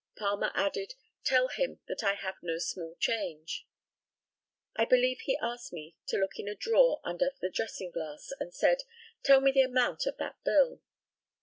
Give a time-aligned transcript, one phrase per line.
[0.17, 3.67] Palmer added, "Tell him that I have no small change."
[4.75, 8.51] I believe he asked me to look in a drawer under the dressing glass, and
[8.51, 8.81] said,
[9.21, 10.81] "Tell me the amount of that bill."